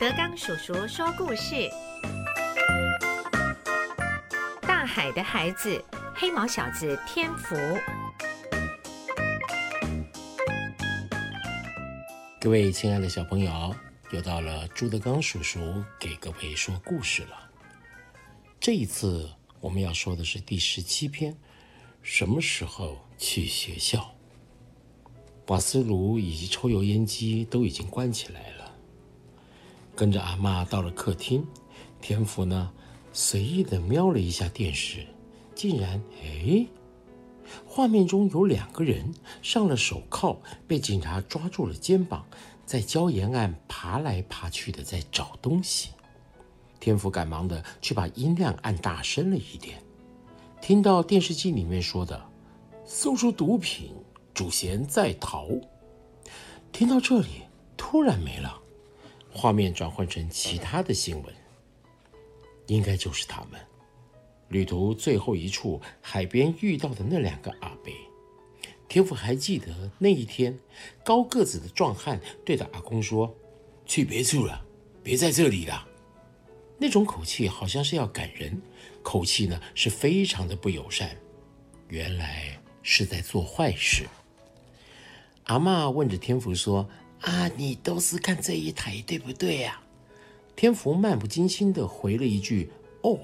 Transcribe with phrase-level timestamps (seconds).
[0.00, 1.68] 德刚叔叔说故事：
[4.62, 7.56] 大海的孩子，黑毛小子天福。
[12.40, 13.74] 各位亲爱的小朋友，
[14.12, 17.50] 又到了朱德刚叔叔给各位说故事了。
[18.60, 19.28] 这一次
[19.58, 21.36] 我们要说的是第十七篇：
[22.02, 24.14] 什么时候去学校？
[25.48, 28.57] 瓦斯炉以及抽油烟机都已经关起来了。
[29.98, 31.44] 跟着阿妈到了客厅，
[32.00, 32.70] 天福呢
[33.12, 35.04] 随意的瞄了一下电视，
[35.56, 36.64] 竟然哎，
[37.66, 42.24] 画面中有两个人上了手铐，被警察抓住了肩膀，
[42.64, 45.88] 在礁岩岸爬来爬去的在找东西。
[46.78, 49.82] 天福赶忙的去把音量按大声了一点，
[50.60, 52.24] 听到电视机里面说的
[52.86, 53.92] “搜出毒品”。
[54.32, 55.48] 主嫌在逃，
[56.70, 57.42] 听到这里
[57.76, 58.56] 突然没了，
[59.38, 61.32] 画面转换成其他的新闻，
[62.66, 63.60] 应该就是他们
[64.48, 67.92] 旅途最后一处海边遇到的那两个阿伯。
[68.88, 70.58] 天父还记得那一天，
[71.04, 73.32] 高个子的壮汉对着阿公说
[73.86, 74.66] ：“去别处了，
[75.04, 75.86] 别在这里了。”
[76.80, 78.60] 那种口气好像是要赶人，
[79.02, 81.16] 口气呢是非常的不友善，
[81.88, 84.04] 原来是在做坏事。
[85.44, 86.88] 阿妈问着天福说
[87.20, 89.80] ：“啊，你都是看这一台对不对呀？”
[90.56, 92.70] 天福漫不经心地回了一句
[93.02, 93.18] ：“哦。”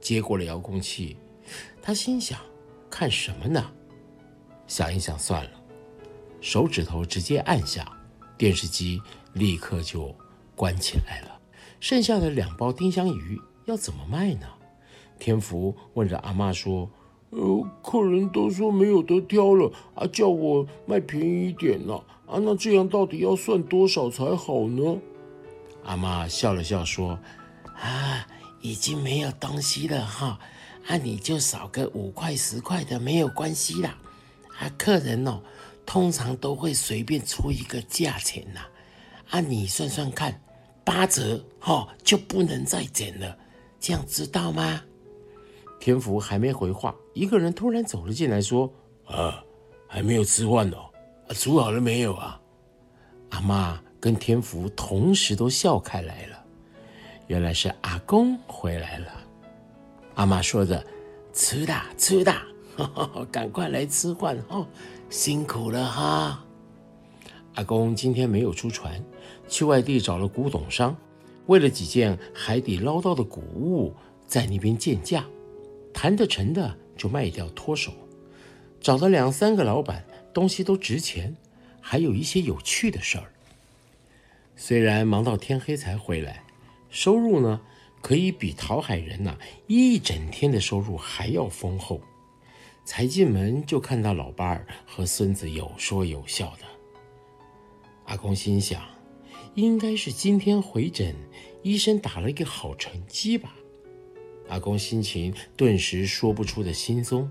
[0.00, 1.16] 接过了遥控器，
[1.82, 2.38] 他心想
[2.88, 3.72] ：“看什么呢？”
[4.68, 5.50] 想一想算了，
[6.40, 7.90] 手指头直接按下，
[8.36, 9.00] 电视机
[9.32, 10.14] 立刻就
[10.54, 11.40] 关起来了。
[11.80, 14.46] 剩下的两包丁香鱼要怎么卖呢？
[15.18, 16.90] 天福问着阿妈说。
[17.30, 24.98] 呃，客人都说没有得挑了啊，叫我卖便宜一点了，啊那这样到底要算多少才好呢？
[25.84, 27.18] 阿妈笑了笑说
[27.80, 28.26] ：“啊，
[28.60, 30.38] 已经没有东西了哈，
[30.86, 33.96] 啊，你就少个五块十块的没有关系啦。
[34.58, 35.40] 啊，客人哦，
[35.86, 38.60] 通常都会随便出一个价钱呐，
[39.30, 40.38] 啊，你算算看，
[40.84, 43.38] 八折哈就不能再减了，
[43.80, 44.82] 这样知道吗？”
[45.80, 48.70] 天福还没回话，一个人突然走了进来，说
[49.06, 49.42] ：“啊，
[49.86, 50.87] 还没有吃饭哦，
[51.30, 52.40] 煮好了没有啊？”
[53.30, 56.44] 阿妈跟天福同时都笑开来了，
[57.26, 59.06] 原来是阿公回来了。
[60.14, 60.84] 阿妈说着
[61.32, 62.34] ：“吃的，吃的，
[63.30, 64.66] 赶快来吃饭哦，
[65.10, 66.44] 辛苦了哈。”
[67.54, 69.02] 阿公今天没有出船，
[69.48, 70.96] 去外地找了古董商，
[71.46, 73.94] 为了几件海底捞到的古物，
[74.26, 75.24] 在那边见价。
[75.92, 77.92] 谈得成的就卖掉脱手，
[78.80, 80.04] 找了两三个老板，
[80.38, 81.34] 东西都值钱，
[81.80, 83.32] 还有一些有趣的事儿。
[84.54, 86.44] 虽然忙到天黑才回来，
[86.90, 87.60] 收入呢
[88.00, 92.00] 可以比讨海人呐一整天的收入还要丰厚。
[92.84, 96.64] 才进门就看到老伴儿和孙子有说有笑的，
[98.04, 98.80] 阿公心想，
[99.56, 101.16] 应该是今天回诊，
[101.64, 103.56] 医生打了一个好成绩吧。
[104.48, 107.28] 阿公心情顿时说不出的轻松。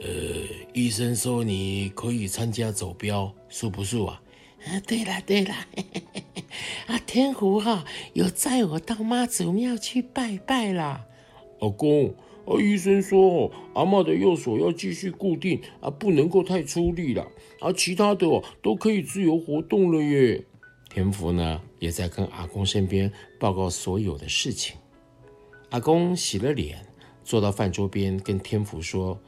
[0.00, 0.08] 呃，
[0.72, 4.20] 医生说你可以参加走标，是不是啊？
[4.66, 5.54] 啊，对了对了，
[6.86, 7.84] 啊，天湖哈
[8.14, 11.04] 有载我到妈祖庙去拜拜啦。
[11.60, 12.14] 老公，
[12.46, 17.26] 啊，医生说阿妈的右手要继续固定啊，不能够太出力了，
[17.60, 18.26] 啊，其他的
[18.62, 20.44] 都可以自由活动了耶。
[20.90, 24.76] 天福呢也在跟阿公身边报告所有的事情。
[25.70, 26.86] 阿公洗了脸，
[27.24, 29.18] 坐到饭桌边，跟天福说：“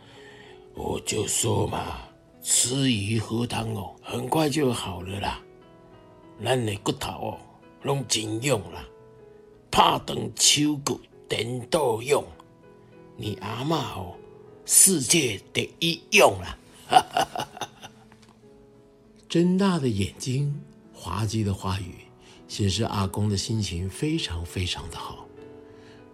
[0.76, 2.00] 我就说嘛，
[2.42, 5.41] 吃鱼喝汤哦，很快就好了啦。
[6.44, 7.38] 咱的骨头哦，
[7.82, 8.84] 拢真用啦，
[9.70, 12.22] 拍断手骨等到用。
[13.16, 14.15] 你阿妈哦，
[14.66, 17.69] 世界第一用啦！”哈哈哈哈哈！
[19.31, 21.95] 睁大的眼睛，滑稽的话语，
[22.47, 25.27] 显示阿公的心情非常非常的好。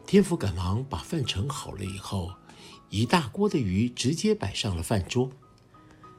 [0.06, 2.30] 天福赶忙把饭盛好了以后，
[2.92, 5.32] 一大锅的鱼直接摆上了饭桌。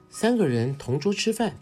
[0.10, 1.56] 三个人同桌吃饭，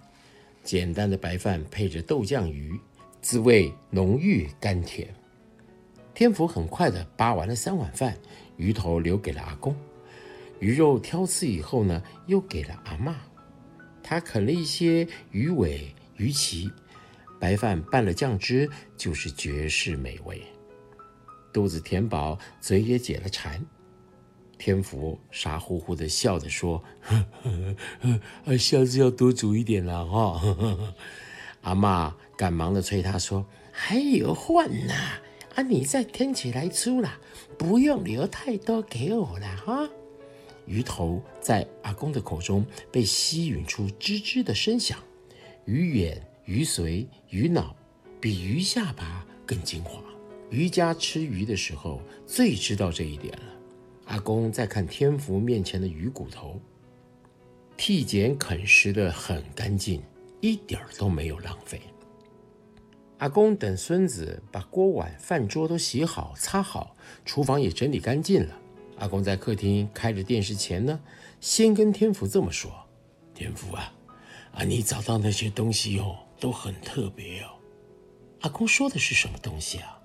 [0.63, 2.79] 简单的白饭配着豆酱鱼，
[3.21, 5.13] 滋味浓郁甘甜。
[6.13, 8.17] 天福很快的扒完了三碗饭，
[8.55, 9.75] 鱼头留给了阿公，
[10.59, 13.17] 鱼肉挑刺以后呢，又给了阿妈。
[14.01, 16.71] 他啃了一些鱼尾、鱼鳍，
[17.37, 20.41] 白饭拌了酱汁，就是绝世美味。
[21.51, 23.61] 肚子填饱，嘴也解了馋。
[24.61, 26.83] 天福傻乎乎的笑着说
[28.45, 30.39] ：“啊， 下次要多煮一点了哈。
[31.61, 33.43] ”阿妈赶忙的催他说
[33.73, 34.93] ：“还有饭呐，
[35.55, 37.19] 啊，你再添起来吃啦，
[37.57, 39.89] 不用留太多给我了哈。”
[40.67, 44.99] 鱼头在阿公的口中被吸吮出吱吱的声响，
[45.65, 47.75] 鱼眼、鱼髓、鱼脑
[48.19, 49.99] 比鱼下巴更精华。
[50.51, 53.43] 渔家吃鱼的时候最知道这一点了。
[54.11, 56.59] 阿公在看天福面前的鱼骨头，
[57.77, 60.03] 剔剪啃食的很干净，
[60.41, 61.79] 一点儿都没有浪费。
[63.19, 66.93] 阿公等孙子把锅碗饭桌都洗好、擦好，
[67.23, 68.59] 厨房也整理干净了。
[68.97, 70.99] 阿公在客厅开着电视前呢，
[71.39, 72.69] 先跟天福这么说
[73.33, 73.93] ：“天福啊，
[74.51, 77.51] 啊，你找到那些东西哦，都很特别哦。”
[78.41, 80.01] 阿公说的是什么东西啊？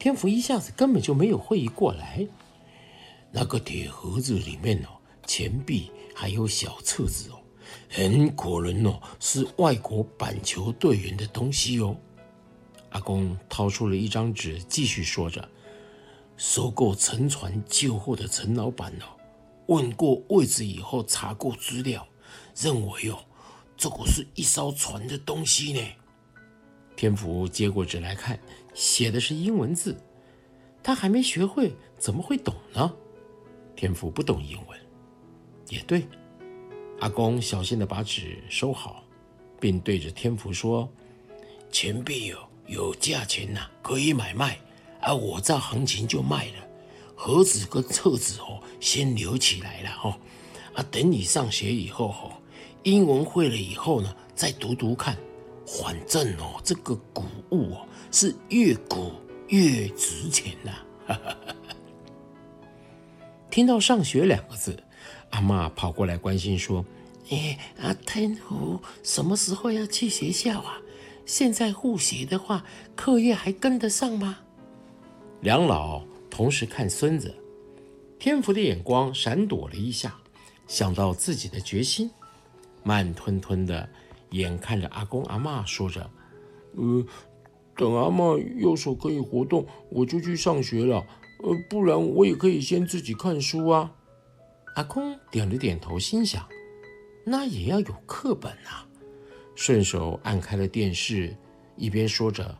[0.00, 2.26] 天福一下子根本就没有会意过来。
[3.38, 4.88] 那个铁盒子里面哦，
[5.26, 7.36] 钱币还有小册子哦，
[7.86, 11.94] 很可能哦是外国板球队员的东西哦。
[12.92, 15.46] 阿公掏出了一张纸，继续说着
[16.38, 19.04] ：“收购沉船旧货的陈老板哦，
[19.66, 22.08] 问过位置以后查过资料，
[22.56, 23.18] 认为哦，
[23.76, 25.80] 这个是一艘船的东西呢。”
[26.96, 28.40] 天福接过纸来看，
[28.72, 29.94] 写的是英文字，
[30.82, 32.90] 他还没学会，怎么会懂呢？
[33.76, 34.78] 天福不懂英文，
[35.68, 36.06] 也对。
[37.00, 39.04] 阿公小心的把纸收好，
[39.60, 40.88] 并对着天福说
[41.70, 44.58] ：“钱币有有价钱呐，可以买卖。
[45.02, 46.66] 啊，我照行情就卖了。
[47.14, 50.18] 盒子跟册子哦，先留起来了哦。
[50.74, 52.32] 啊，等你上学以后哦，
[52.82, 55.16] 英文会了以后呢，再读读看。
[55.66, 59.12] 反正哦，这个古物哦，是越古
[59.48, 60.72] 越值钱呐。”
[63.56, 64.78] 听到“上学”两个字，
[65.30, 66.84] 阿妈跑过来关心说
[67.32, 70.76] ：“哎，阿天福什么时候要去学校啊？
[71.24, 72.62] 现在复习的话，
[72.94, 74.40] 课业还跟得上吗？”
[75.40, 77.34] 两老同时看孙子，
[78.18, 80.14] 天福的眼光闪躲了一下，
[80.66, 82.10] 想到自己的决心，
[82.82, 83.88] 慢吞吞的
[84.32, 86.10] 眼看着阿公阿妈说着
[86.76, 87.06] ：“呃，
[87.74, 91.02] 等阿妈右手可以活动，我就去上学了。”
[91.42, 93.92] 呃，不然我也可以先自己看书啊。
[94.74, 96.46] 阿公点了点头，心想：
[97.24, 98.86] 那也要有课本啊。
[99.54, 101.34] 顺手按开了电视，
[101.76, 102.56] 一边说着：“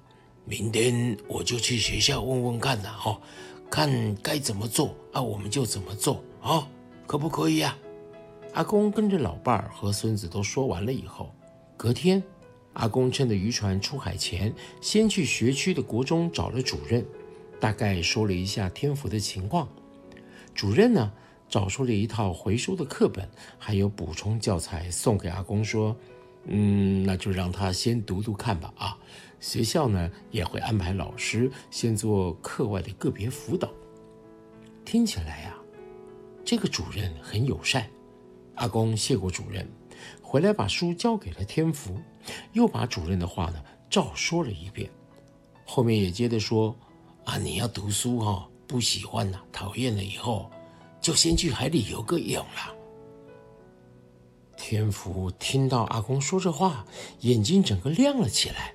[0.46, 3.20] 明天我就去学校问问看呐，哈，
[3.70, 6.66] 看该怎么做啊，我们就怎么做啊，
[7.06, 7.76] 可不可以呀？”
[8.54, 11.30] 阿公跟着老伴儿和孙子都说完了以后，
[11.76, 12.22] 隔天，
[12.72, 17.04] 阿公趁着渔船出海前，先去学区的国中找了主任。
[17.58, 19.68] 大概说了一下天福的情况，
[20.54, 21.12] 主任呢
[21.48, 25.96] 找出了一套回收的课本，还有补充教材送给阿公，说
[26.46, 28.72] ：“嗯，那就让他先读读看吧。
[28.76, 28.98] 啊，
[29.40, 33.70] 学校呢也会安排老师先做课外的个别辅导。”
[34.84, 35.56] 听起来呀，
[36.44, 37.88] 这个主任很友善。
[38.56, 39.66] 阿公谢过主任，
[40.22, 42.00] 回来把书交给了天福，
[42.52, 44.90] 又把主任的话呢照说了一遍，
[45.64, 46.76] 后面也接着说。
[47.26, 50.48] 啊，你要读书哈，不喜欢了，讨厌了以后，
[51.00, 52.72] 就先去海里游个泳啦。
[54.56, 56.86] 天福听到阿公说这话，
[57.20, 58.72] 眼睛整个亮了起来，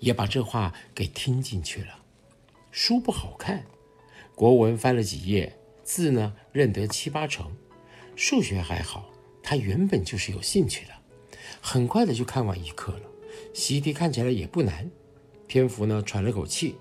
[0.00, 1.96] 也把这话给听进去了。
[2.72, 3.64] 书不好看，
[4.34, 7.52] 国文翻了几页，字呢认得七八成，
[8.16, 9.08] 数学还好，
[9.44, 10.92] 他原本就是有兴趣的，
[11.60, 13.02] 很快的就看完一课了。
[13.54, 14.90] 习题看起来也不难，
[15.46, 16.74] 天福呢喘了口气。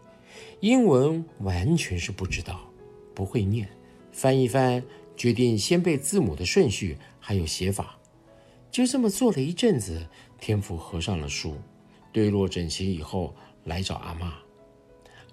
[0.62, 2.62] 英文完全是不知道，
[3.16, 3.68] 不会念，
[4.12, 4.84] 翻一翻，
[5.18, 7.98] 决定先背字母的顺序还有写法。
[8.70, 10.08] 就这么做了一阵子，
[10.40, 11.56] 天福合上了书，
[12.12, 14.36] 对落整齐以后，来找阿妈。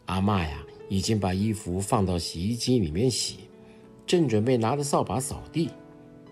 [0.07, 3.41] 阿妈呀，已经把衣服放到洗衣机里面洗，
[4.07, 5.69] 正准备拿着扫把扫地。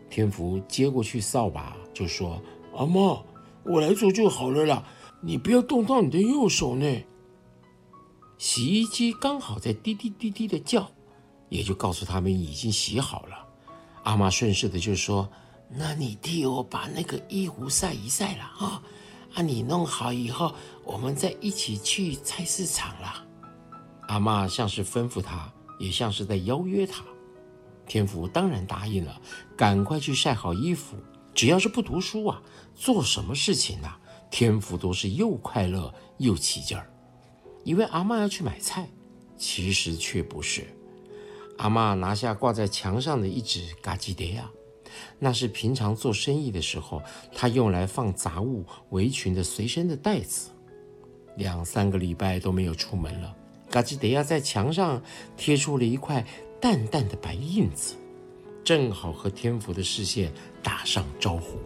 [0.09, 2.41] 天福接过去扫把，就说
[2.73, 3.23] ：“阿妈，
[3.63, 4.89] 我来做就好了啦，
[5.21, 7.05] 你不要动到你的右手呢。”
[8.39, 10.91] 洗衣机刚好在滴滴滴滴的叫，
[11.49, 13.47] 也就告诉他们已经洗好了。
[14.05, 15.29] 阿妈顺势的就说
[15.69, 18.83] ：“那你替我把那个衣服晒一晒了啊！
[19.35, 23.25] 啊，你弄好以后，我们再一起去菜市场啦。”
[24.09, 27.03] 阿妈像是吩咐他，也像是在邀约他。
[27.87, 29.21] 天福当然答应了，
[29.57, 30.97] 赶快去晒好衣服。
[31.35, 32.43] 只要是不读书啊，
[32.75, 33.99] 做什么事情啊，
[34.31, 36.89] 天福都是又快乐又起劲儿。
[37.67, 38.89] 以为阿妈要去买菜，
[39.37, 40.63] 其实却不是。
[41.59, 44.49] 阿妈拿下挂在墙上的一只嘎吉德亚，
[45.19, 47.03] 那是平常做生意的时候，
[47.35, 50.51] 她用来放杂物、围裙的随身的袋子。
[51.39, 53.35] 两三个礼拜都没有出门了。
[53.69, 55.03] 嘎吉德亚在墙上
[55.37, 56.25] 贴出了一块
[56.61, 57.97] 淡淡的白印子，
[58.63, 60.33] 正好和天福的视线
[60.63, 61.59] 打上招呼。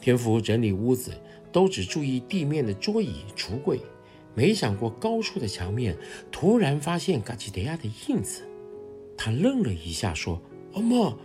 [0.00, 1.12] 天福整理屋子，
[1.52, 3.78] 都只注意地面的桌椅、橱柜，
[4.34, 5.96] 没想过高处的墙面。
[6.30, 8.42] 突然发现嘎吉德亚的印子，
[9.16, 10.40] 他愣了一下，说
[10.74, 11.16] ：“阿妈，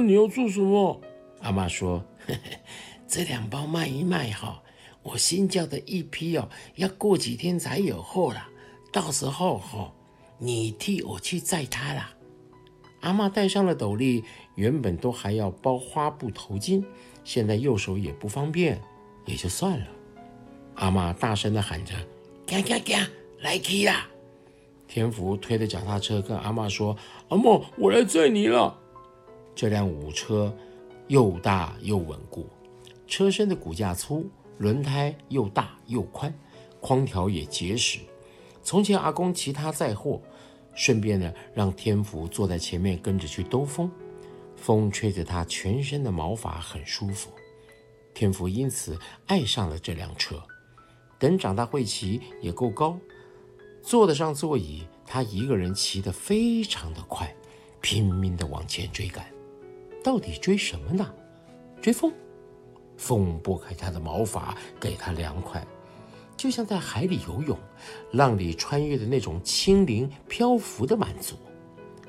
[0.00, 1.00] 你要做什么？”
[1.40, 2.04] 阿妈说
[3.06, 4.62] ：“这两包卖一卖哈，
[5.02, 8.48] 我新交的一批哦，要过几天才有货了。
[8.92, 9.92] 到时候哈，
[10.38, 12.14] 你替我去载它啦。”
[13.00, 16.82] 阿妈戴上了斗笠，原本都还要包花布头巾。
[17.22, 18.80] 现在右手也不方便，
[19.26, 19.86] 也就算了。
[20.76, 21.94] 阿妈大声地喊着
[22.46, 23.08] ：“嘎嘎嘎，
[23.40, 24.08] 来去啦！”
[24.86, 26.96] 天福推着脚踏车跟阿妈说
[27.28, 28.78] ：“阿妈，我来载你了。”
[29.54, 30.54] 这辆五车
[31.08, 32.48] 又大又稳固，
[33.06, 36.32] 车身的骨架粗，轮胎又大又宽，
[36.80, 37.98] 框条也结实。
[38.62, 40.20] 从前阿公骑它载货，
[40.74, 43.90] 顺便呢让天福坐在前面跟着去兜风。
[44.56, 47.30] 风吹着他全身的毛发，很舒服。
[48.14, 50.42] 天福因此爱上了这辆车。
[51.24, 52.98] 等长大会骑，也够高，
[53.80, 54.82] 坐得上座椅。
[55.06, 57.34] 他一个人骑得非常的快，
[57.80, 59.24] 拼命地往前追赶。
[60.02, 61.10] 到底追什么呢？
[61.80, 62.12] 追风。
[62.98, 65.66] 风拨开他的毛发，给他凉快，
[66.36, 67.58] 就像在海里游泳，
[68.12, 71.36] 浪里穿越的那种轻灵漂浮的满足。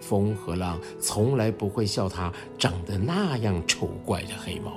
[0.01, 4.74] 风和浪从来不会笑他长得那样丑怪的黑毛。